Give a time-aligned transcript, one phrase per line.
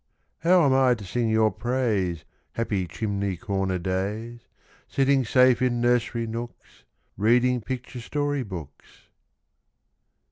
[0.39, 4.39] How am I to sing your praise, Happy chimney corner days,
[4.87, 6.83] Sitting safe in nursery nooks,
[7.17, 9.09] Reading picture story books?